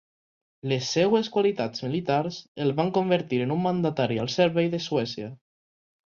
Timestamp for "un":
3.57-3.61